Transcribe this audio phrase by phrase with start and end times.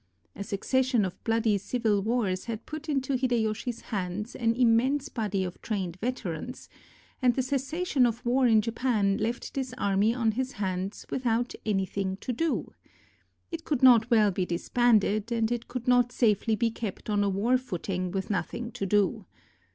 [0.35, 5.43] A succession of bloody civil wars had put into Hideyoshi 's hands an immense body
[5.43, 6.69] of trained veterans,
[7.21, 11.85] and the cessation of war in Japan left this army on his hands without any
[11.85, 12.73] thing to do.
[13.51, 17.29] It could not well be disbanded, and it could not safely be kept on a
[17.29, 19.25] war footing with nothing to do.